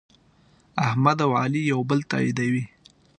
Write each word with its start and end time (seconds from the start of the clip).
احمد 0.87 1.17
او 1.25 1.31
علي 1.41 1.61
یو 1.71 1.79
بل 1.89 1.99
تأییدوي. 2.11 2.63